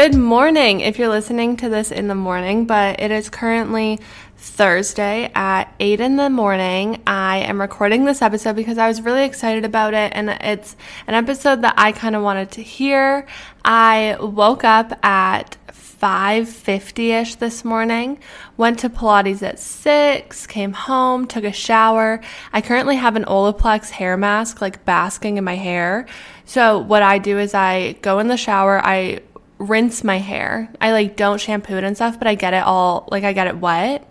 [0.00, 3.98] Good morning if you're listening to this in the morning, but it is currently
[4.36, 7.02] Thursday at 8 in the morning.
[7.04, 10.76] I am recording this episode because I was really excited about it and it's
[11.08, 13.26] an episode that I kind of wanted to hear.
[13.64, 18.20] I woke up at 5:50ish this morning.
[18.56, 22.20] Went to Pilates at 6, came home, took a shower.
[22.52, 26.06] I currently have an Olaplex hair mask like basking in my hair.
[26.44, 29.22] So what I do is I go in the shower, I
[29.58, 30.72] rinse my hair.
[30.80, 33.46] I like don't shampoo it and stuff, but I get it all like I get
[33.46, 34.10] it wet.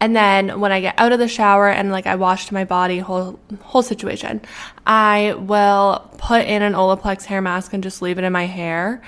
[0.00, 2.98] And then when I get out of the shower and like I washed my body,
[2.98, 4.40] whole whole situation,
[4.86, 9.02] I will put in an Olaplex hair mask and just leave it in my hair.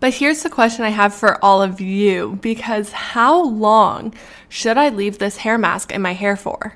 [0.00, 4.14] But here's the question I have for all of you because how long
[4.48, 6.74] should I leave this hair mask in my hair for?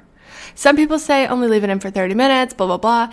[0.55, 3.13] Some people say only leave it in for 30 minutes, blah, blah, blah.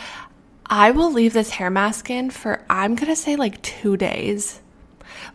[0.66, 4.62] I will leave this hair mask in for, I'm going to say like two days.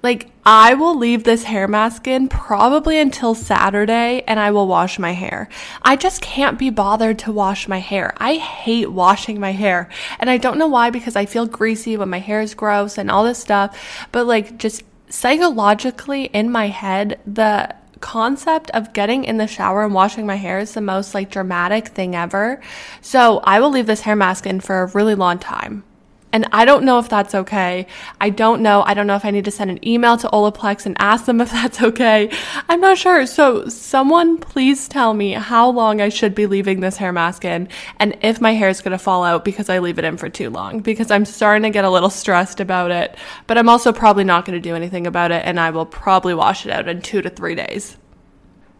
[0.02, 4.98] Like, I will leave this hair mask in probably until Saturday and I will wash
[4.98, 5.48] my hair.
[5.82, 8.14] I just can't be bothered to wash my hair.
[8.16, 9.90] I hate washing my hair.
[10.18, 13.10] And I don't know why because I feel greasy when my hair is gross and
[13.10, 13.78] all this stuff.
[14.10, 19.92] But like, just psychologically in my head, the concept of getting in the shower and
[19.92, 22.60] washing my hair is the most like dramatic thing ever.
[23.02, 25.84] So I will leave this hair mask in for a really long time.
[26.32, 27.86] And I don't know if that's okay.
[28.20, 28.82] I don't know.
[28.82, 31.40] I don't know if I need to send an email to Olaplex and ask them
[31.40, 32.30] if that's okay.
[32.68, 33.26] I'm not sure.
[33.26, 37.68] So, someone please tell me how long I should be leaving this hair mask in
[37.98, 40.28] and if my hair is going to fall out because I leave it in for
[40.28, 43.16] too long because I'm starting to get a little stressed about it.
[43.46, 46.34] But I'm also probably not going to do anything about it and I will probably
[46.34, 47.96] wash it out in two to three days.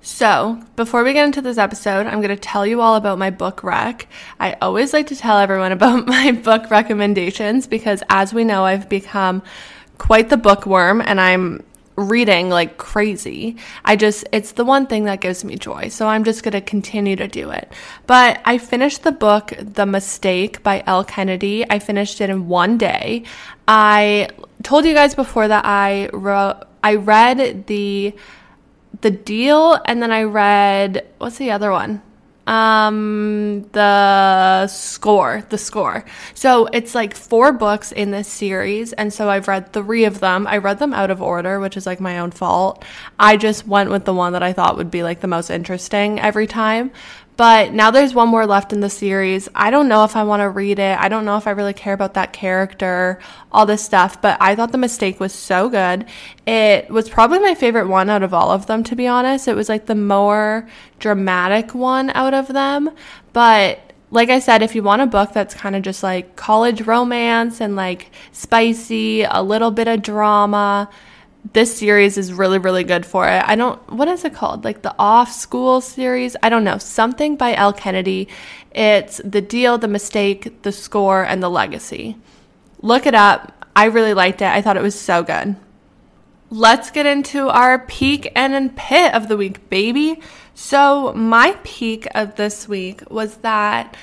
[0.03, 3.29] So, before we get into this episode, I'm going to tell you all about my
[3.29, 4.09] book rec.
[4.39, 8.89] I always like to tell everyone about my book recommendations because, as we know, I've
[8.89, 9.43] become
[9.99, 11.63] quite the bookworm and I'm
[11.97, 13.57] reading like crazy.
[13.85, 15.89] I just, it's the one thing that gives me joy.
[15.89, 17.71] So I'm just going to continue to do it.
[18.07, 21.69] But I finished the book, The Mistake by Elle Kennedy.
[21.69, 23.25] I finished it in one day.
[23.69, 24.31] I
[24.63, 28.15] told you guys before that I wrote, I read the
[29.01, 32.03] the Deal, and then I read what's the other one?
[32.47, 36.05] Um, the score, the score.
[36.35, 40.49] So it's like four books in this series, and so I've read three of them.
[40.49, 42.85] I read them out of order, which is like my own fault.
[43.21, 46.19] I just went with the one that I thought would be like the most interesting
[46.19, 46.91] every time.
[47.41, 49.49] But now there's one more left in the series.
[49.55, 50.99] I don't know if I want to read it.
[51.01, 53.19] I don't know if I really care about that character,
[53.51, 54.21] all this stuff.
[54.21, 56.05] But I thought The Mistake was so good.
[56.47, 59.49] It was probably my favorite one out of all of them, to be honest.
[59.49, 60.69] It was like the more
[60.99, 62.91] dramatic one out of them.
[63.33, 66.83] But like I said, if you want a book that's kind of just like college
[66.83, 70.91] romance and like spicy, a little bit of drama,
[71.53, 73.43] this series is really really good for it.
[73.47, 74.65] I don't what is it called?
[74.65, 76.37] Like the off school series?
[76.43, 76.79] I don't know.
[76.79, 78.29] Something by Elle Kennedy.
[78.73, 82.17] It's The Deal, The Mistake, The Score and The Legacy.
[82.83, 83.67] Look it up.
[83.75, 84.49] I really liked it.
[84.49, 85.57] I thought it was so good.
[86.51, 90.21] Let's get into our peak and pit of the week, baby.
[90.55, 93.97] So, my peak of this week was that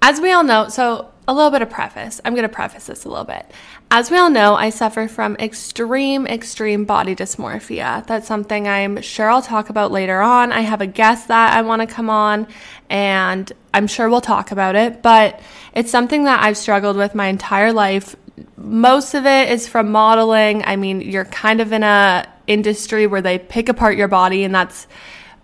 [0.00, 2.22] as we all know, so a little bit of preface.
[2.24, 3.44] I'm going to preface this a little bit.
[3.90, 8.04] As we all know, I suffer from extreme, extreme body dysmorphia.
[8.06, 10.52] That's something I'm sure I'll talk about later on.
[10.52, 12.48] I have a guest that I want to come on,
[12.88, 15.02] and I'm sure we'll talk about it.
[15.02, 15.38] But
[15.74, 18.16] it's something that I've struggled with my entire life.
[18.56, 20.64] Most of it is from modeling.
[20.64, 24.54] I mean, you're kind of in a industry where they pick apart your body, and
[24.54, 24.86] that's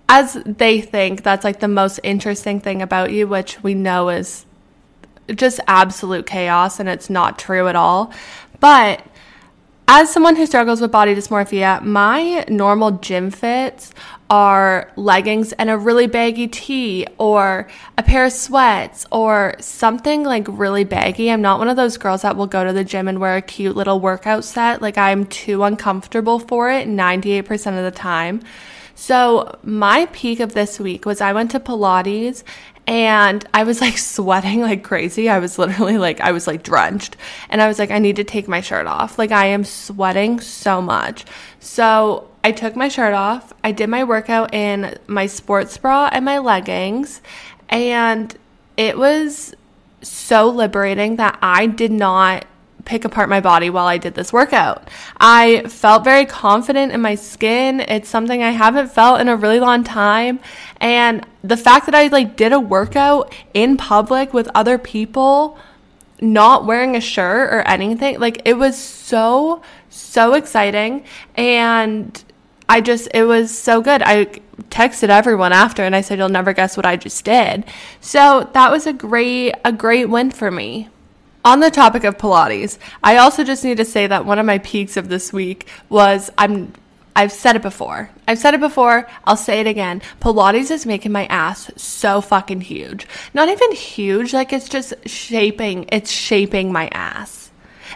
[0.09, 4.47] as they think that's like the most interesting thing about you, which we know is
[5.35, 8.13] just absolute chaos and it's not true at all.
[8.61, 9.05] But
[9.87, 13.93] as someone who struggles with body dysmorphia, my normal gym fits
[14.31, 17.69] are leggings and a really baggy tee or
[17.99, 21.31] a pair of sweats or something like really baggy.
[21.31, 23.43] I'm not one of those girls that will go to the gym and wear a
[23.43, 24.81] cute little workout set.
[24.81, 28.41] Like I'm too uncomfortable for it 98% of the time.
[28.95, 32.45] So, my peak of this week was I went to Pilates
[32.87, 35.29] and I was like sweating like crazy.
[35.29, 37.17] I was literally like, I was like drenched.
[37.49, 39.19] And I was like, I need to take my shirt off.
[39.19, 41.25] Like, I am sweating so much.
[41.61, 43.53] So, I took my shirt off.
[43.65, 47.23] I did my workout in my sports bra and my leggings.
[47.71, 48.37] And
[48.77, 49.55] it was
[50.03, 52.45] so liberating that I did not
[52.85, 54.89] pick apart my body while I did this workout.
[55.19, 57.81] I felt very confident in my skin.
[57.81, 60.41] It's something I haven't felt in a really long time.
[60.81, 65.59] And the fact that I like did a workout in public with other people,
[66.21, 71.05] not wearing a shirt or anything, like it was so, so exciting.
[71.37, 72.23] And
[72.69, 74.03] I just, it was so good.
[74.03, 74.27] I
[74.71, 77.65] texted everyone after and I said, you'll never guess what I just did.
[78.01, 80.89] So that was a great, a great win for me.
[81.45, 84.59] On the topic of Pilates, I also just need to say that one of my
[84.59, 86.73] peaks of this week was I'm
[87.17, 88.11] I've said it before.
[88.27, 89.07] I've said it before.
[89.25, 90.03] I'll say it again.
[90.21, 93.07] Pilates is making my ass so fucking huge.
[93.35, 97.44] Not even huge, like it's just shaping, it's shaping my ass.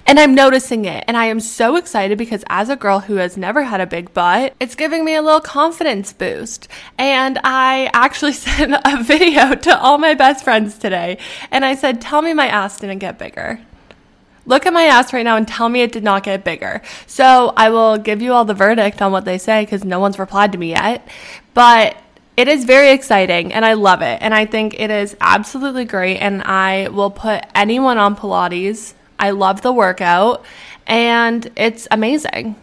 [0.08, 1.05] And I'm noticing it.
[1.06, 4.14] And I am so excited because as a girl who has never had a big
[4.14, 6.66] butt, it's giving me a little confidence boost.
[6.96, 11.19] And I actually sent a video to all my best friends today.
[11.50, 13.60] And I said, Tell me my ass didn't get bigger.
[14.46, 16.81] Look at my ass right now and tell me it did not get bigger.
[17.06, 20.19] So I will give you all the verdict on what they say because no one's
[20.19, 21.06] replied to me yet.
[21.52, 21.99] But
[22.34, 24.22] it is very exciting and I love it.
[24.22, 26.16] And I think it is absolutely great.
[26.16, 30.44] And I will put anyone on Pilates I love the workout
[30.87, 32.56] and it's amazing.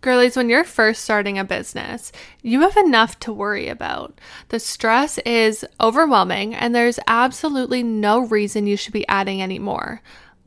[0.00, 2.10] Girlies, when you're first starting a business,
[2.40, 4.18] you have enough to worry about.
[4.48, 10.00] The stress is overwhelming, and there's absolutely no reason you should be adding any more.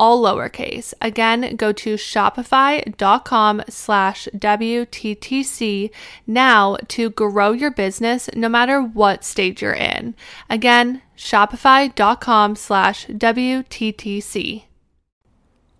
[0.00, 0.94] all lowercase.
[1.02, 5.90] Again, go to shopify.com slash WTTC
[6.26, 10.14] now to grow your business no matter what stage you're in.
[10.48, 14.64] Again, shopify.com slash WTTC.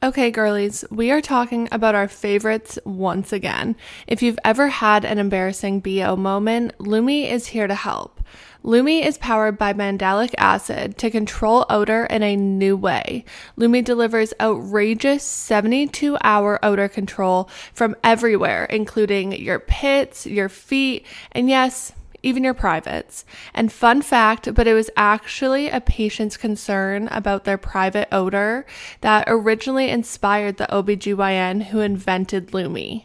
[0.03, 3.77] Okay, girlies, we are talking about our favorites once again.
[4.07, 8.20] If you've ever had an embarrassing BO moment, Lume is here to help.
[8.63, 13.25] Lume is powered by mandelic acid to control odor in a new way.
[13.57, 21.49] Lume delivers outrageous 72 hour odor control from everywhere, including your pits, your feet, and
[21.49, 21.93] yes,
[22.23, 23.25] even your privates.
[23.55, 28.67] And fun fact, but it was actually a patient's concern about their private odor
[29.01, 33.05] that originally inspired the OBGYN who invented Lume.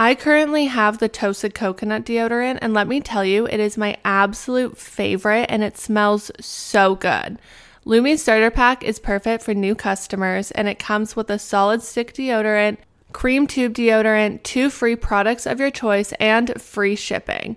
[0.00, 3.96] I currently have the toasted coconut deodorant, and let me tell you, it is my
[4.04, 7.40] absolute favorite and it smells so good.
[7.84, 12.14] Lume Starter Pack is perfect for new customers, and it comes with a solid stick
[12.14, 12.76] deodorant,
[13.12, 17.56] cream tube deodorant, two free products of your choice, and free shipping.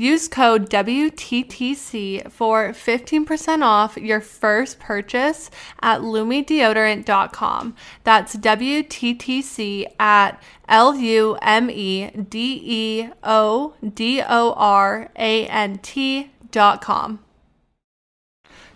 [0.00, 5.50] Use code WTTC for 15% off your first purchase
[5.82, 7.76] at lumedeodorant.com.
[8.02, 15.76] That's WTTC at L U M E D E O D O R A N
[15.82, 17.18] T dot com.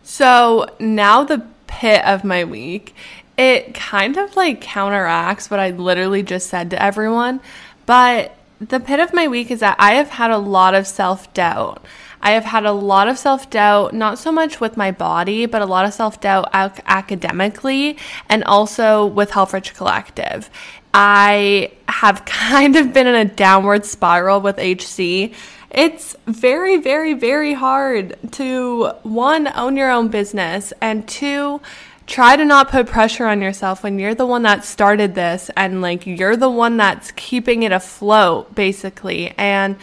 [0.02, 2.94] So now the pit of my week
[3.38, 7.40] it kind of like counteracts what I literally just said to everyone.
[7.86, 8.36] But
[8.68, 11.84] the pit of my week is that I have had a lot of self doubt.
[12.20, 15.60] I have had a lot of self doubt, not so much with my body, but
[15.60, 20.50] a lot of self doubt ac- academically and also with Health Rich Collective.
[20.92, 25.34] I have kind of been in a downward spiral with HC.
[25.70, 31.60] It's very, very, very hard to one, own your own business, and two,
[32.06, 35.80] try to not put pressure on yourself when you're the one that started this and
[35.80, 39.32] like you're the one that's keeping it afloat, basically.
[39.38, 39.76] And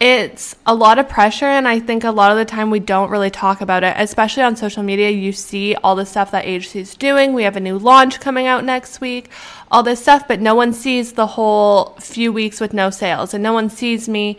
[0.00, 3.10] it's a lot of pressure and i think a lot of the time we don't
[3.10, 6.76] really talk about it especially on social media you see all the stuff that HC
[6.76, 9.30] is doing we have a new launch coming out next week
[9.70, 13.42] all this stuff but no one sees the whole few weeks with no sales and
[13.42, 14.36] no one sees me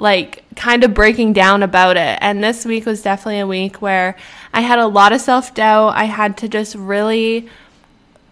[0.00, 4.16] like kind of breaking down about it and this week was definitely a week where
[4.52, 7.48] i had a lot of self-doubt i had to just really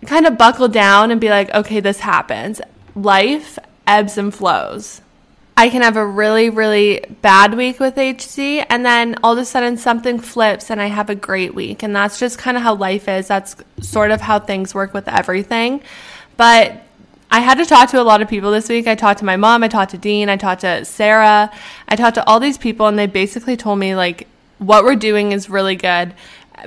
[0.06, 2.60] kind of buckle down and be like okay this happens
[2.94, 5.00] life ebbs and flows
[5.58, 9.44] I can have a really, really bad week with HC, and then all of a
[9.44, 11.82] sudden something flips and I have a great week.
[11.82, 13.26] And that's just kind of how life is.
[13.26, 15.82] That's sort of how things work with everything.
[16.37, 16.80] But
[17.30, 18.87] I had to talk to a lot of people this week.
[18.87, 21.50] I talked to my mom, I talked to Dean, I talked to Sarah,
[21.87, 24.26] I talked to all these people, and they basically told me, like,
[24.58, 26.14] what we're doing is really good.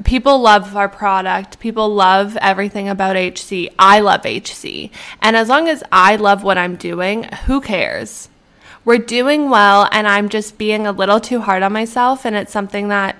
[0.05, 1.59] People love our product.
[1.59, 3.69] People love everything about HC.
[3.77, 4.89] I love HC.
[5.21, 8.29] And as long as I love what I'm doing, who cares?
[8.83, 12.51] we're doing well and I'm just being a little too hard on myself and it's
[12.51, 13.15] something that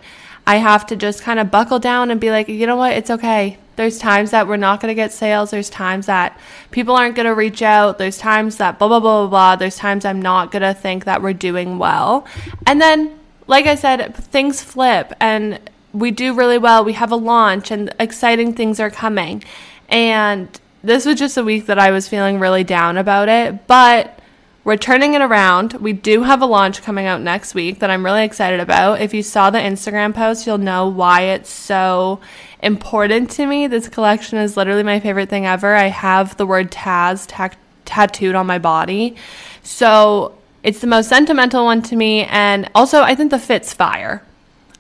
[0.48, 3.12] I have to just kind of buckle down and be like, you know what, it's
[3.12, 3.58] okay.
[3.76, 5.52] There's times that we're not going to get sales.
[5.52, 6.38] There's times that
[6.72, 7.98] people aren't going to reach out.
[7.98, 9.56] There's times that blah, blah, blah, blah, blah.
[9.56, 12.26] There's times I'm not going to think that we're doing well.
[12.68, 15.60] And then, like I said, things flip and
[15.94, 16.84] we do really well.
[16.84, 19.44] We have a launch and exciting things are coming.
[19.90, 20.48] And
[20.84, 23.68] this was just a week that I was feeling really down about it.
[23.68, 24.20] But
[24.64, 25.74] we're turning it around.
[25.74, 29.02] We do have a launch coming out next week that I'm really excited about.
[29.02, 32.20] If you saw the Instagram post, you'll know why it's so
[32.62, 33.66] important to me.
[33.66, 35.76] This collection is literally my favorite thing ever.
[35.76, 39.16] I have the word Taz ta- tattooed on my body.
[39.64, 42.26] So it's the most sentimental one to me.
[42.26, 44.22] And also, I think the fit's fire.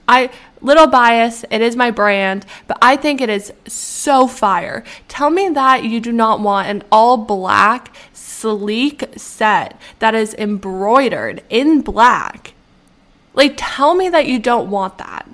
[0.07, 0.29] I
[0.61, 4.83] little bias, it is my brand, but I think it is so fire.
[5.07, 7.95] Tell me that you do not want an all black
[8.41, 12.53] sleek set that is embroidered in black.
[13.33, 15.27] Like, tell me that you don't want that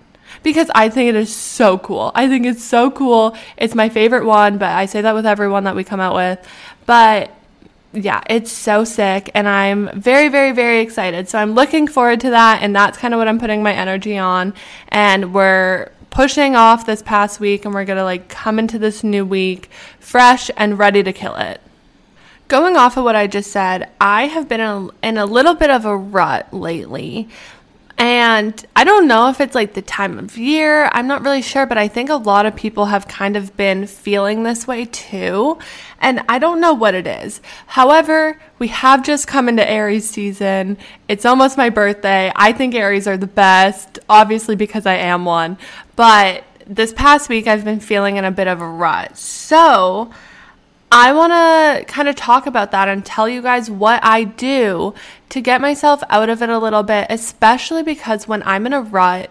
[0.44, 2.12] because I think it is so cool.
[2.14, 3.36] I think it's so cool.
[3.58, 6.48] It's my favorite one, but I say that with everyone that we come out with.
[6.86, 7.32] But
[7.94, 11.28] yeah, it's so sick and I'm very, very, very excited.
[11.30, 12.62] So I'm looking forward to that.
[12.62, 14.54] And that's kind of what I'm putting my energy on.
[14.90, 19.04] And we're pushing off this past week and we're going to like come into this
[19.04, 21.62] new week fresh and ready to kill it.
[22.48, 25.54] Going off of what I just said, I have been in a, in a little
[25.54, 27.28] bit of a rut lately.
[27.98, 30.88] And I don't know if it's like the time of year.
[30.94, 33.88] I'm not really sure, but I think a lot of people have kind of been
[33.88, 35.58] feeling this way too.
[36.00, 37.42] And I don't know what it is.
[37.66, 40.78] However, we have just come into Aries season.
[41.08, 42.32] It's almost my birthday.
[42.36, 45.58] I think Aries are the best, obviously, because I am one.
[45.96, 49.18] But this past week, I've been feeling in a bit of a rut.
[49.18, 50.12] So,
[50.92, 54.94] I want to kind of talk about that and tell you guys what I do
[55.30, 58.82] to get myself out of it a little bit, especially because when I'm in a
[58.82, 59.30] rut,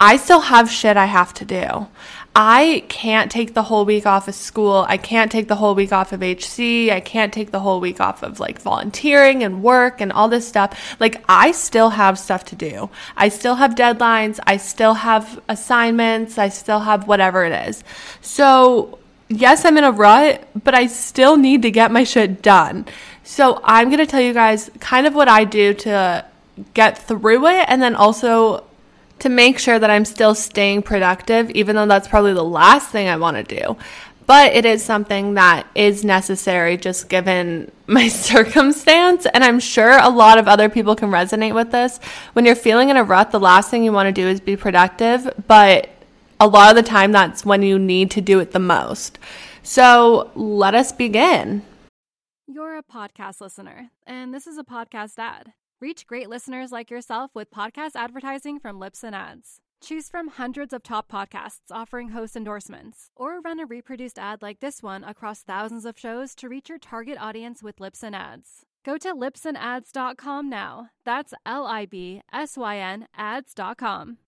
[0.00, 1.88] I still have shit I have to do.
[2.36, 4.84] I can't take the whole week off of school.
[4.88, 6.90] I can't take the whole week off of HC.
[6.90, 10.48] I can't take the whole week off of like volunteering and work and all this
[10.48, 10.96] stuff.
[10.98, 12.90] Like, I still have stuff to do.
[13.16, 14.40] I still have deadlines.
[14.46, 16.38] I still have assignments.
[16.38, 17.84] I still have whatever it is.
[18.20, 22.86] So, yes, I'm in a rut, but I still need to get my shit done.
[23.22, 26.26] So I'm going to tell you guys kind of what I do to
[26.74, 28.64] get through it and then also
[29.20, 33.08] to make sure that I'm still staying productive, even though that's probably the last thing
[33.08, 33.76] I want to do.
[34.26, 39.26] But it is something that is necessary just given my circumstance.
[39.26, 41.98] And I'm sure a lot of other people can resonate with this.
[42.32, 44.56] When you're feeling in a rut, the last thing you want to do is be
[44.56, 45.30] productive.
[45.46, 45.90] But
[46.40, 49.18] a lot of the time that's when you need to do it the most.
[49.62, 51.62] So let us begin.
[52.46, 55.54] You're a podcast listener, and this is a podcast ad.
[55.80, 59.60] Reach great listeners like yourself with podcast advertising from Libsyn Ads.
[59.82, 64.60] Choose from hundreds of top podcasts offering host endorsements, or run a reproduced ad like
[64.60, 68.64] this one across thousands of shows to reach your target audience with Libsyn Ads.
[68.84, 70.90] Go to libsynads.com now.
[71.04, 74.18] That's L I B S Y N ads.com.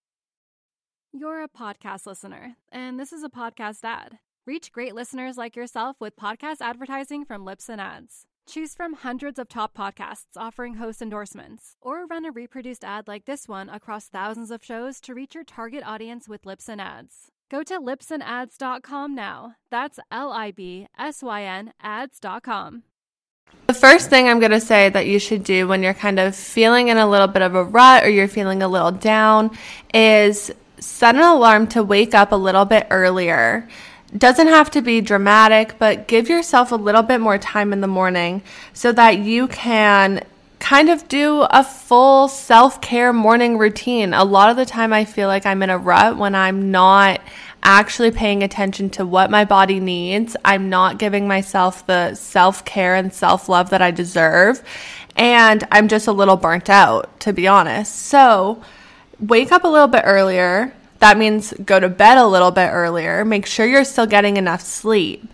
[1.19, 4.19] You're a podcast listener, and this is a podcast ad.
[4.47, 8.27] Reach great listeners like yourself with podcast advertising from Libsyn Ads.
[8.47, 13.25] Choose from hundreds of top podcasts offering host endorsements, or run a reproduced ad like
[13.25, 17.31] this one across thousands of shows to reach your target audience with Libsyn Ads.
[17.51, 19.55] Go to libsynads.com now.
[19.71, 22.83] That's L I B S Y N ads.com.
[23.69, 26.37] The first thing I'm going to say that you should do when you're kind of
[26.37, 29.57] feeling in a little bit of a rut or you're feeling a little down
[29.95, 30.53] is
[30.87, 33.69] set an alarm to wake up a little bit earlier.
[34.17, 37.89] Doesn't have to be dramatic, but give yourself a little bit more time in the
[37.89, 40.25] morning so that you can
[40.59, 44.15] kind of do a full self care morning routine.
[44.15, 47.21] A lot of the time, I feel like I'm in a rut when I'm not
[47.63, 50.37] actually paying attention to what my body needs.
[50.45, 54.63] I'm not giving myself the self care and self love that I deserve.
[55.17, 57.95] And I'm just a little burnt out, to be honest.
[57.97, 58.63] So,
[59.21, 60.73] wake up a little bit earlier.
[60.99, 63.25] That means go to bed a little bit earlier.
[63.25, 65.29] Make sure you're still getting enough sleep.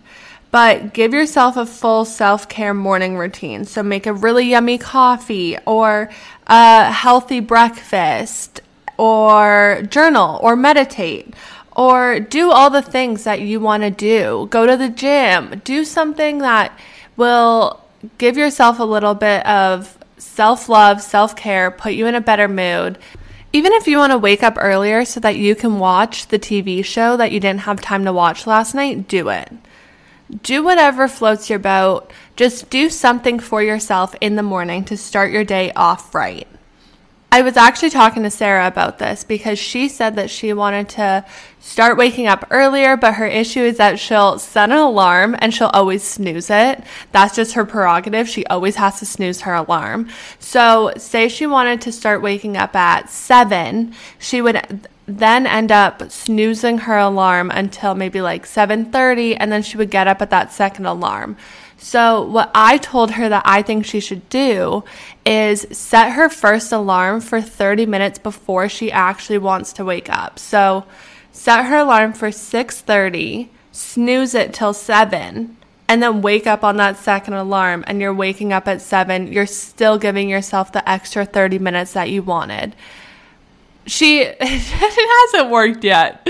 [0.51, 3.65] But give yourself a full self care morning routine.
[3.65, 6.09] So make a really yummy coffee or
[6.45, 8.61] a healthy breakfast
[8.97, 11.33] or journal or meditate
[11.75, 14.47] or do all the things that you want to do.
[14.51, 15.61] Go to the gym.
[15.63, 16.77] Do something that
[17.17, 17.81] will
[18.17, 22.47] give yourself a little bit of self love, self care, put you in a better
[22.47, 22.97] mood.
[23.55, 26.83] Even if you want to wake up earlier so that you can watch the TV
[26.83, 29.53] show that you didn't have time to watch last night, do it.
[30.41, 32.11] Do whatever floats your boat.
[32.35, 36.47] Just do something for yourself in the morning to start your day off right.
[37.33, 41.25] I was actually talking to Sarah about this because she said that she wanted to
[41.59, 45.71] start waking up earlier, but her issue is that she'll set an alarm and she'll
[45.73, 46.83] always snooze it.
[47.11, 48.29] That's just her prerogative.
[48.29, 50.09] She always has to snooze her alarm.
[50.37, 56.11] So, say she wanted to start waking up at 7, she would then end up
[56.11, 60.53] snoozing her alarm until maybe like 7:30 and then she would get up at that
[60.53, 61.35] second alarm.
[61.83, 64.85] So, what I told her that I think she should do
[65.25, 70.39] is set her first alarm for 30 minutes before she actually wants to wake up.
[70.39, 70.85] So,
[71.33, 75.57] set her alarm for 6:30, snooze it till 7,
[75.89, 79.45] and then wake up on that second alarm and you're waking up at 7, you're
[79.45, 82.77] still giving yourself the extra 30 minutes that you wanted
[83.85, 86.27] she it hasn't worked yet.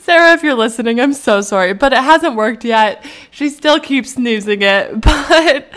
[0.00, 3.04] Sarah, if you're listening, I'm so sorry, but it hasn't worked yet.
[3.30, 5.68] She still keeps snoozing it, but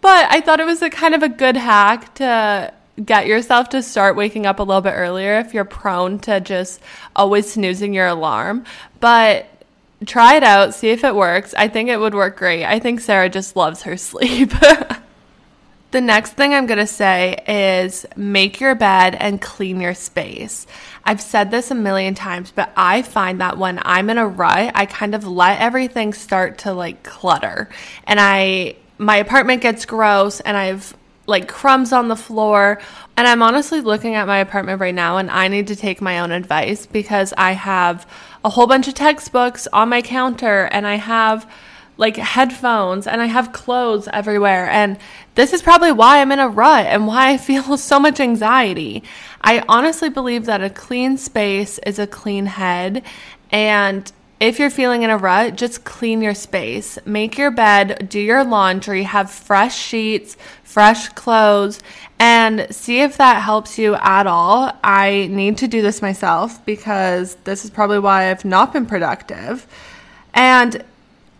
[0.00, 2.72] but I thought it was a kind of a good hack to
[3.04, 6.80] get yourself to start waking up a little bit earlier if you're prone to just
[7.16, 8.64] always snoozing your alarm.
[9.00, 9.46] But
[10.06, 11.54] try it out, see if it works.
[11.54, 12.64] I think it would work great.
[12.64, 14.52] I think Sarah just loves her sleep.
[15.92, 20.66] The next thing I'm going to say is make your bed and clean your space.
[21.04, 24.72] I've said this a million times, but I find that when I'm in a rut,
[24.74, 27.68] I kind of let everything start to like clutter.
[28.04, 32.80] And I my apartment gets gross and I've like crumbs on the floor.
[33.18, 36.20] And I'm honestly looking at my apartment right now and I need to take my
[36.20, 38.08] own advice because I have
[38.42, 41.46] a whole bunch of textbooks on my counter and I have
[42.02, 44.68] like headphones and I have clothes everywhere.
[44.68, 44.98] And
[45.36, 49.04] this is probably why I'm in a rut and why I feel so much anxiety.
[49.40, 53.04] I honestly believe that a clean space is a clean head.
[53.52, 54.10] And
[54.40, 56.98] if you're feeling in a rut, just clean your space.
[57.06, 61.78] Make your bed, do your laundry, have fresh sheets, fresh clothes,
[62.18, 64.72] and see if that helps you at all.
[64.82, 69.68] I need to do this myself because this is probably why I've not been productive.
[70.34, 70.84] And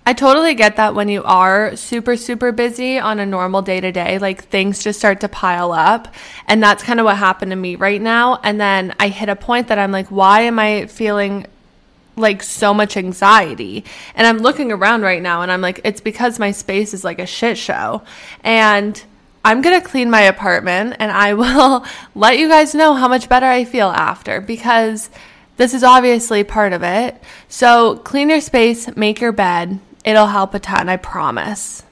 [0.05, 3.93] I totally get that when you are super, super busy on a normal day to
[3.93, 6.13] day, like things just start to pile up.
[6.49, 8.41] And that's kind of what happened to me right now.
[8.43, 11.47] And then I hit a point that I'm like, why am I feeling
[12.17, 13.85] like so much anxiety?
[14.17, 17.21] And I'm looking around right now and I'm like, it's because my space is like
[17.21, 18.03] a shit show.
[18.43, 19.01] And
[19.45, 21.85] I'm going to clean my apartment and I will
[22.17, 25.11] let you guys know how much better I feel after because
[25.59, 27.23] this is obviously part of it.
[27.49, 31.85] So clean your space, make your bed, It'll help a ton, I promise.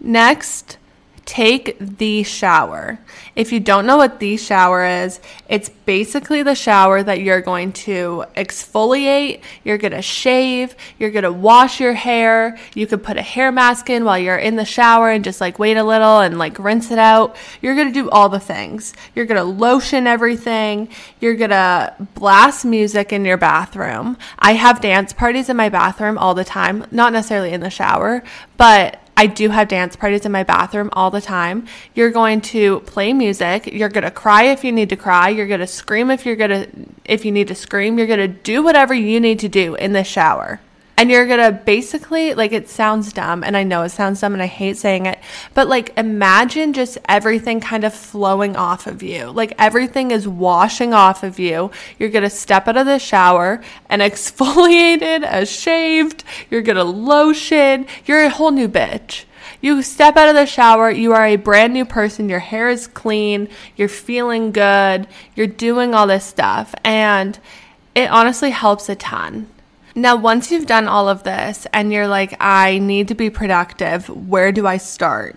[0.00, 0.76] Next,
[1.24, 2.98] take the shower.
[3.36, 7.72] If you don't know what the shower is, it's basically the shower that you're going
[7.72, 12.58] to exfoliate, you're going to shave, you're going to wash your hair.
[12.74, 15.58] You could put a hair mask in while you're in the shower and just like
[15.58, 17.36] wait a little and like rinse it out.
[17.60, 18.92] You're going to do all the things.
[19.14, 20.88] You're going to lotion everything.
[21.20, 24.16] You're going to blast music in your bathroom.
[24.38, 28.22] I have dance parties in my bathroom all the time, not necessarily in the shower,
[28.56, 31.68] but I do have dance parties in my bathroom all the time.
[31.94, 33.68] You're going to play music.
[33.68, 35.28] You're going to cry if you need to cry.
[35.28, 36.68] You're going to scream if you're going to
[37.04, 37.98] if you need to scream.
[37.98, 40.60] You're going to do whatever you need to do in the shower.
[41.02, 44.42] And you're to basically, like, it sounds dumb, and I know it sounds dumb, and
[44.42, 45.18] I hate saying it,
[45.52, 49.32] but like, imagine just everything kind of flowing off of you.
[49.32, 51.72] Like, everything is washing off of you.
[51.98, 56.22] You're to step out of the shower and exfoliated, as shaved.
[56.50, 57.86] You're to lotion.
[58.06, 59.24] You're a whole new bitch.
[59.60, 62.86] You step out of the shower, you are a brand new person, your hair is
[62.86, 67.40] clean, you're feeling good, you're doing all this stuff, and
[67.92, 69.48] it honestly helps a ton.
[69.94, 74.08] Now, once you've done all of this and you're like, I need to be productive,
[74.08, 75.36] where do I start?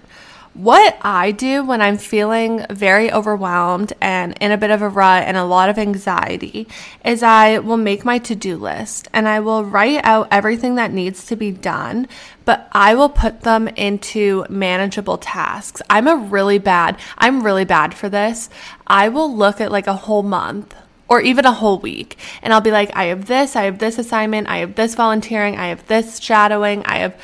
[0.53, 5.23] What I do when I'm feeling very overwhelmed and in a bit of a rut
[5.23, 6.69] and a lot of anxiety
[7.03, 10.93] is I will make my to do list and I will write out everything that
[10.93, 12.07] needs to be done,
[12.45, 15.81] but I will put them into manageable tasks.
[15.89, 18.49] I'm a really bad, I'm really bad for this.
[18.87, 20.73] I will look at like a whole month
[21.07, 22.17] or even a whole week.
[22.41, 25.57] And I'll be like, I have this, I have this assignment, I have this volunteering,
[25.57, 27.15] I have this shadowing, I have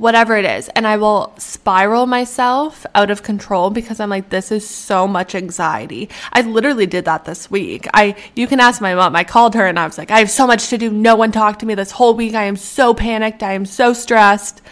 [0.00, 0.68] whatever it is.
[0.70, 5.34] And I will spiral myself out of control because I'm like, this is so much
[5.34, 6.08] anxiety.
[6.32, 7.86] I literally did that this week.
[7.92, 9.14] I, you can ask my mom.
[9.14, 10.90] I called her and I was like, I have so much to do.
[10.90, 12.34] No one talked to me this whole week.
[12.34, 13.42] I am so panicked.
[13.42, 14.62] I am so stressed.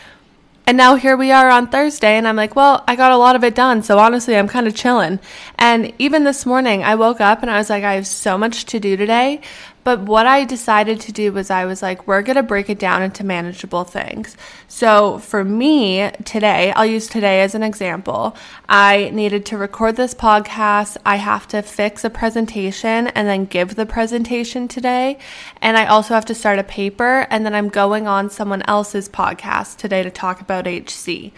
[0.69, 3.35] And now here we are on Thursday, and I'm like, well, I got a lot
[3.35, 3.83] of it done.
[3.83, 5.19] So honestly, I'm kind of chilling.
[5.57, 8.67] And even this morning, I woke up and I was like, I have so much
[8.67, 9.41] to do today.
[9.85, 12.79] But what I decided to do was I was like, we're going to break it
[12.79, 14.37] down into manageable things.
[14.67, 18.37] So for me today, I'll use today as an example.
[18.69, 20.97] I needed to record this podcast.
[21.07, 25.19] I have to fix a presentation and then give the presentation today.
[25.63, 27.27] And I also have to start a paper.
[27.31, 31.33] And then I'm going on someone else's podcast today to talk about HC.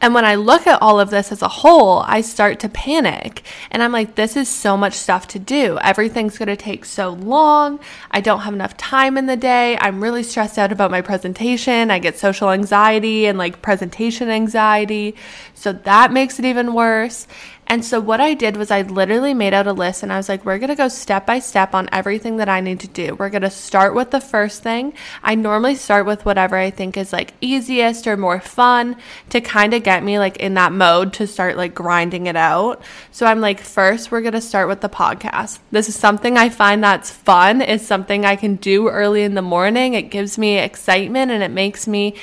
[0.00, 3.42] And when I look at all of this as a whole, I start to panic.
[3.70, 5.76] And I'm like, this is so much stuff to do.
[5.82, 7.80] Everything's going to take so long.
[8.10, 9.76] I don't have enough time in the day.
[9.80, 11.90] I'm really stressed out about my presentation.
[11.90, 15.16] I get social anxiety and like presentation anxiety.
[15.54, 17.26] So that makes it even worse.
[17.70, 20.28] And so what I did was I literally made out a list and I was
[20.28, 23.14] like, we're going to go step by step on everything that I need to do.
[23.14, 24.94] We're going to start with the first thing.
[25.22, 28.96] I normally start with whatever I think is like easiest or more fun
[29.28, 32.82] to kind of get me like in that mode to start like grinding it out.
[33.12, 35.58] So I'm like, first, we're going to start with the podcast.
[35.70, 37.60] This is something I find that's fun.
[37.60, 39.92] It's something I can do early in the morning.
[39.92, 42.14] It gives me excitement and it makes me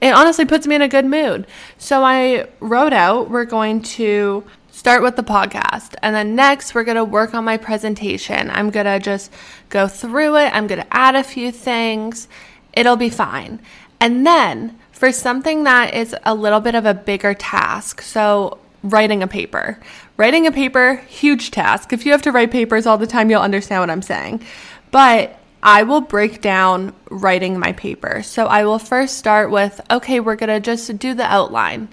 [0.00, 1.46] it honestly puts me in a good mood.
[1.78, 4.44] So I wrote out, we're going to
[4.84, 5.94] start with the podcast.
[6.02, 8.50] And then next, we're going to work on my presentation.
[8.50, 9.32] I'm going to just
[9.70, 12.28] go through it, I'm going to add a few things.
[12.74, 13.62] It'll be fine.
[13.98, 19.22] And then for something that is a little bit of a bigger task, so writing
[19.22, 19.80] a paper.
[20.18, 21.94] Writing a paper, huge task.
[21.94, 24.44] If you have to write papers all the time, you'll understand what I'm saying.
[24.90, 28.22] But I will break down writing my paper.
[28.22, 31.88] So I will first start with okay, we're going to just do the outline.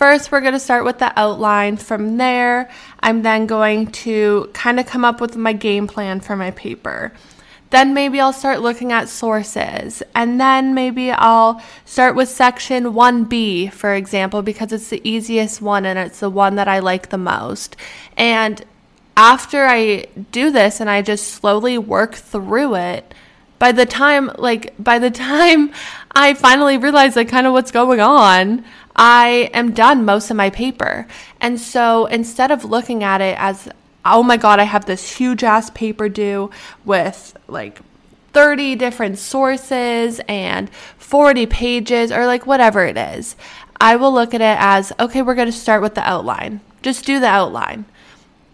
[0.00, 1.76] First, we're going to start with the outline.
[1.76, 6.36] From there, I'm then going to kind of come up with my game plan for
[6.36, 7.12] my paper.
[7.68, 10.02] Then maybe I'll start looking at sources.
[10.14, 15.84] And then maybe I'll start with section 1B, for example, because it's the easiest one
[15.84, 17.76] and it's the one that I like the most.
[18.16, 18.64] And
[19.18, 23.12] after I do this and I just slowly work through it,
[23.58, 25.72] by the time, like, by the time
[26.12, 28.64] I finally realize, like, kind of what's going on,
[29.02, 31.06] I am done most of my paper.
[31.40, 33.66] And so instead of looking at it as,
[34.04, 36.50] oh my God, I have this huge ass paper due
[36.84, 37.80] with like
[38.34, 43.36] 30 different sources and 40 pages or like whatever it is,
[43.80, 46.60] I will look at it as, okay, we're going to start with the outline.
[46.82, 47.86] Just do the outline.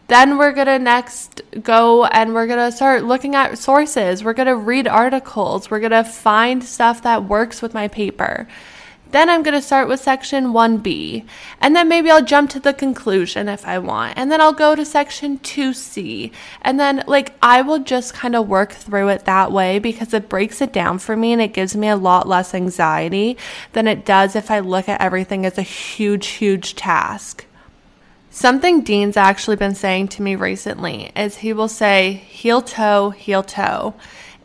[0.06, 4.22] Then we're going to next go and we're going to start looking at sources.
[4.22, 5.72] We're going to read articles.
[5.72, 8.46] We're going to find stuff that works with my paper.
[9.16, 11.24] Then I'm going to start with section 1B.
[11.62, 14.12] And then maybe I'll jump to the conclusion if I want.
[14.18, 16.32] And then I'll go to section 2C.
[16.60, 20.28] And then, like, I will just kind of work through it that way because it
[20.28, 23.38] breaks it down for me and it gives me a lot less anxiety
[23.72, 27.46] than it does if I look at everything as a huge, huge task.
[28.28, 33.42] Something Dean's actually been saying to me recently is he will say heel toe, heel
[33.42, 33.94] toe.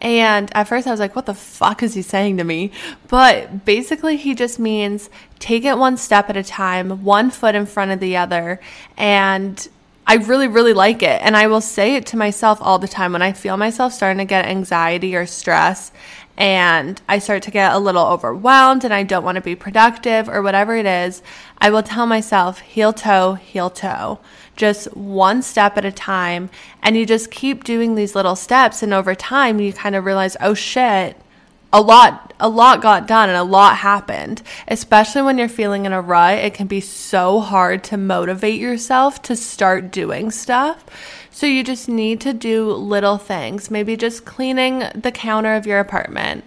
[0.01, 2.71] And at first I was like, what the fuck is he saying to me?
[3.07, 5.09] But basically, he just means
[5.39, 8.59] take it one step at a time, one foot in front of the other.
[8.97, 9.67] And
[10.07, 11.21] I really, really like it.
[11.21, 14.17] And I will say it to myself all the time when I feel myself starting
[14.17, 15.91] to get anxiety or stress
[16.41, 20.27] and I start to get a little overwhelmed and I don't want to be productive
[20.27, 21.21] or whatever it is.
[21.59, 24.19] I will tell myself heel toe, heel toe
[24.55, 26.49] just one step at a time.
[26.81, 28.83] And you just keep doing these little steps.
[28.83, 31.15] And over time, you kind of realize, oh shit,
[31.73, 35.93] a lot a lot got done and a lot happened especially when you're feeling in
[35.93, 40.85] a rut it can be so hard to motivate yourself to start doing stuff
[41.31, 43.71] so you just need to do little things.
[43.71, 46.43] Maybe just cleaning the counter of your apartment.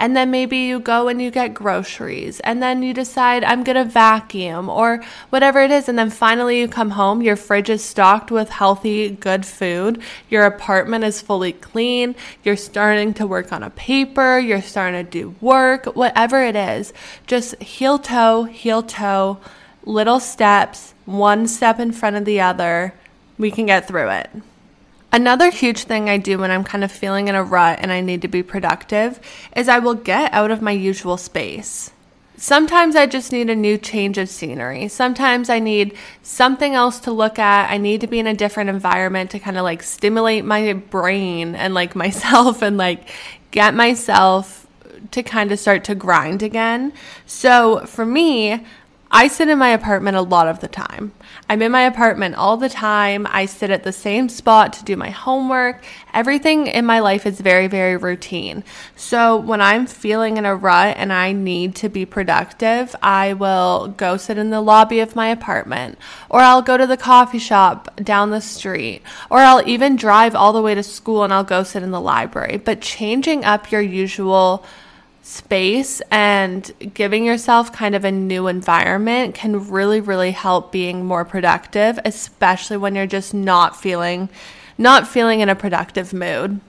[0.00, 2.38] And then maybe you go and you get groceries.
[2.40, 5.88] And then you decide I'm to vacuum or whatever it is.
[5.88, 10.00] And then finally you come home your fridge is stocked with healthy good food.
[10.30, 12.14] Your apartment is fully clean.
[12.44, 14.38] You're starting to work on a paper.
[14.38, 15.86] You're starting to do work.
[15.96, 16.92] Whatever it is.
[17.26, 19.38] Just heel toe heel toe
[19.84, 22.94] little steps one step in front of the other
[23.38, 24.30] we can get through it
[25.10, 28.02] Another huge thing I do when I'm kind of feeling in a rut and I
[28.02, 29.18] need to be productive
[29.56, 31.90] is I will get out of my usual space.
[32.36, 34.86] Sometimes I just need a new change of scenery.
[34.88, 37.70] Sometimes I need something else to look at.
[37.70, 41.54] I need to be in a different environment to kind of like stimulate my brain
[41.54, 43.08] and like myself and like
[43.50, 44.66] get myself
[45.10, 46.92] to kind of start to grind again.
[47.26, 48.64] So for me,
[49.10, 51.12] I sit in my apartment a lot of the time.
[51.48, 53.26] I'm in my apartment all the time.
[53.30, 55.82] I sit at the same spot to do my homework.
[56.12, 58.64] Everything in my life is very, very routine.
[58.96, 63.88] So when I'm feeling in a rut and I need to be productive, I will
[63.88, 67.96] go sit in the lobby of my apartment, or I'll go to the coffee shop
[67.96, 71.62] down the street, or I'll even drive all the way to school and I'll go
[71.62, 72.58] sit in the library.
[72.58, 74.66] But changing up your usual
[75.28, 81.24] space and giving yourself kind of a new environment can really really help being more
[81.24, 84.28] productive especially when you're just not feeling
[84.78, 86.60] not feeling in a productive mood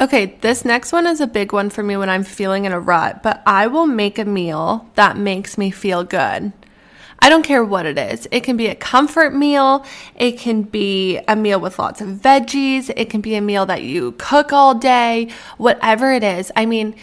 [0.00, 2.78] Okay, this next one is a big one for me when I'm feeling in a
[2.78, 6.52] rut, but I will make a meal that makes me feel good.
[7.18, 8.28] I don't care what it is.
[8.30, 9.84] It can be a comfort meal.
[10.14, 12.92] It can be a meal with lots of veggies.
[12.96, 15.30] It can be a meal that you cook all day.
[15.56, 16.52] Whatever it is.
[16.54, 16.94] I mean,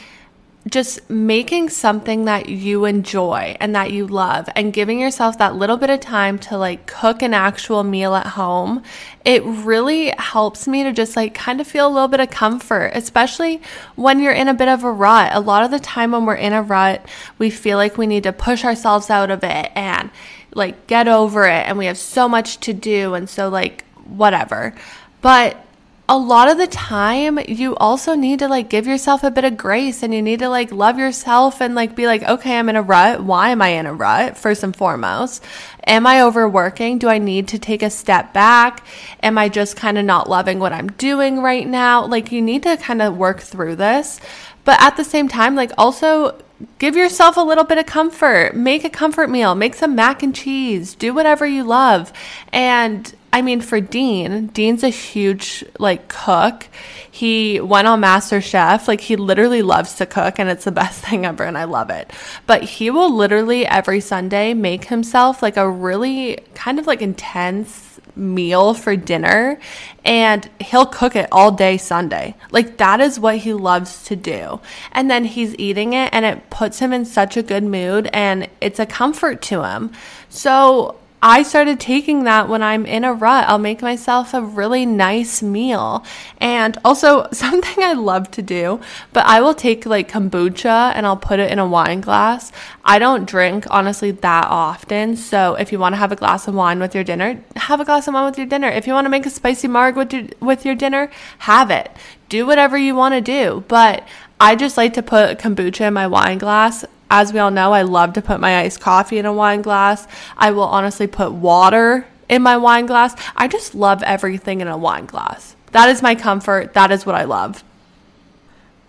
[0.70, 5.78] just making something that you enjoy and that you love and giving yourself that little
[5.78, 8.82] bit of time to like cook an actual meal at home,
[9.24, 12.92] it really helps me to just like kind of feel a little bit of comfort,
[12.96, 13.62] especially
[13.96, 15.32] when you're in a bit of a rut.
[15.34, 17.06] A lot of the time when we're in a rut,
[17.38, 20.10] we feel like we need to push ourselves out of it and
[20.56, 24.74] like get over it and we have so much to do and so like whatever.
[25.22, 25.65] But
[26.08, 29.58] a lot of the time you also need to like give yourself a bit of
[29.58, 32.76] grace and you need to like love yourself and like be like okay i'm in
[32.76, 33.24] a rut.
[33.24, 35.44] Why am i in a rut first and foremost?
[35.88, 37.00] Am i overworking?
[37.00, 38.86] Do i need to take a step back?
[39.24, 42.06] Am i just kind of not loving what i'm doing right now?
[42.06, 44.20] Like you need to kind of work through this.
[44.64, 46.40] But at the same time like also
[46.78, 48.56] give yourself a little bit of comfort.
[48.56, 49.56] Make a comfort meal.
[49.56, 50.94] Make some mac and cheese.
[50.94, 52.14] Do whatever you love.
[52.54, 56.70] And I mean, for Dean, Dean's a huge like cook.
[57.12, 58.88] He went on Master Chef.
[58.88, 61.90] Like he literally loves to cook and it's the best thing ever and I love
[61.90, 62.14] it.
[62.48, 68.00] But he will literally every Sunday make himself like a really kind of like intense
[68.16, 69.60] meal for dinner
[70.06, 72.36] and he'll cook it all day Sunday.
[72.52, 74.62] Like that is what he loves to do.
[74.94, 78.48] And then he's eating it and it puts him in such a good mood and
[78.62, 79.92] it's a comfort to him.
[80.30, 80.96] So
[81.28, 83.46] I started taking that when I'm in a rut.
[83.48, 86.06] I'll make myself a really nice meal.
[86.40, 88.80] And also, something I love to do,
[89.12, 92.52] but I will take like kombucha and I'll put it in a wine glass.
[92.84, 95.18] I don't drink, honestly, that often.
[95.18, 97.86] So if you want to have a glass of wine with your dinner, have a
[97.86, 98.68] glass of wine with your dinner.
[98.68, 101.10] If you want to make a spicy marg with your, with your dinner,
[101.40, 101.90] have it.
[102.30, 103.64] Do whatever you want to do.
[103.68, 104.08] But
[104.40, 107.84] I just like to put kombucha in my wine glass as we all know, I
[107.84, 110.08] love to put my iced coffee in a wine glass.
[110.38, 113.16] I will honestly put water in my wine glass.
[113.36, 115.56] I just love everything in a wine glass.
[115.72, 116.74] That is my comfort.
[116.74, 117.64] That is what I love.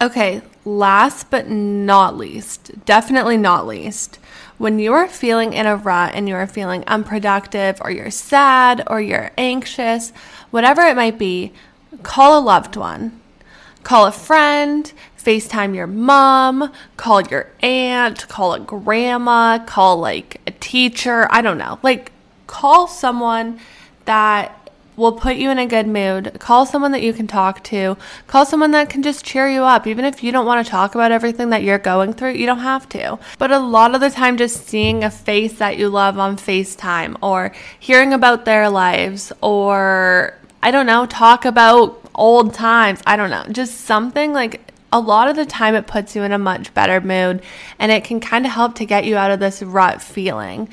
[0.00, 4.18] Okay, last but not least, definitely not least,
[4.58, 8.82] when you are feeling in a rut and you are feeling unproductive or you're sad
[8.86, 10.10] or you're anxious,
[10.50, 11.52] whatever it might be,
[12.02, 13.20] call a loved one.
[13.82, 14.92] Call a friend,
[15.26, 21.26] FaceTime your mom, call your aunt, call a grandma, call like a teacher.
[21.32, 21.80] I don't know.
[21.82, 22.12] Like,
[22.46, 23.58] call someone
[24.04, 26.36] that will put you in a good mood.
[26.38, 27.96] Call someone that you can talk to.
[28.28, 29.88] Call someone that can just cheer you up.
[29.88, 32.60] Even if you don't want to talk about everything that you're going through, you don't
[32.60, 33.18] have to.
[33.36, 37.16] But a lot of the time, just seeing a face that you love on FaceTime
[37.20, 43.02] or hearing about their lives or I don't know, talk about old times.
[43.06, 46.32] I don't know, just something like a lot of the time it puts you in
[46.32, 47.42] a much better mood
[47.78, 50.68] and it can kind of help to get you out of this rut feeling.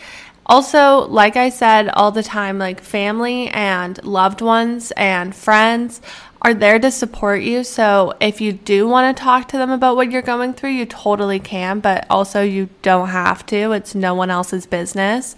[0.46, 6.02] Also, like I said all the time, like family and loved ones and friends
[6.42, 7.64] are there to support you.
[7.64, 10.86] So if you do want to talk to them about what you're going through, you
[10.86, 13.72] totally can, but also you don't have to.
[13.72, 15.38] It's no one else's business.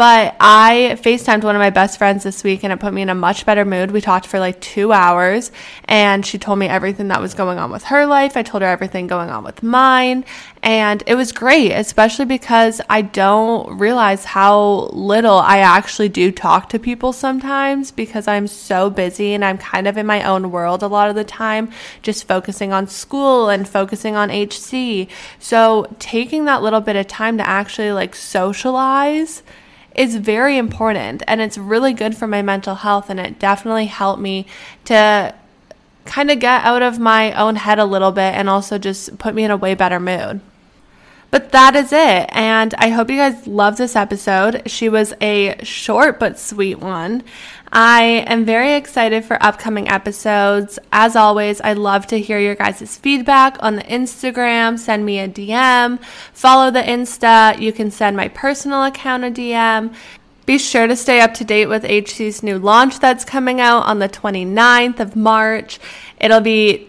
[0.00, 3.10] But I FaceTimed one of my best friends this week and it put me in
[3.10, 3.90] a much better mood.
[3.90, 5.52] We talked for like two hours
[5.84, 8.34] and she told me everything that was going on with her life.
[8.34, 10.24] I told her everything going on with mine.
[10.62, 16.70] And it was great, especially because I don't realize how little I actually do talk
[16.70, 20.82] to people sometimes because I'm so busy and I'm kind of in my own world
[20.82, 25.08] a lot of the time, just focusing on school and focusing on HC.
[25.38, 29.42] So taking that little bit of time to actually like socialize
[29.94, 34.20] is very important and it's really good for my mental health and it definitely helped
[34.20, 34.46] me
[34.84, 35.34] to
[36.04, 39.34] kind of get out of my own head a little bit and also just put
[39.34, 40.40] me in a way better mood.
[41.30, 42.28] But that is it.
[42.32, 44.62] And I hope you guys love this episode.
[44.66, 47.22] She was a short but sweet one.
[47.72, 50.80] I am very excited for upcoming episodes.
[50.90, 54.76] As always, I love to hear your guys' feedback on the Instagram.
[54.76, 56.02] Send me a DM.
[56.32, 57.60] Follow the Insta.
[57.60, 59.94] You can send my personal account a DM.
[60.46, 64.00] Be sure to stay up to date with HC's new launch that's coming out on
[64.00, 65.78] the 29th of March.
[66.20, 66.88] It'll be,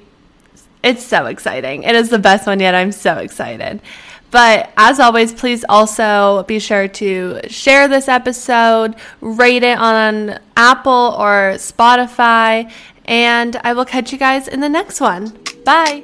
[0.82, 1.84] it's so exciting.
[1.84, 2.74] It is the best one yet.
[2.74, 3.82] I'm so excited.
[4.32, 11.16] But as always, please also be sure to share this episode, rate it on Apple
[11.18, 12.72] or Spotify,
[13.06, 15.38] and I will catch you guys in the next one.
[15.66, 16.04] Bye.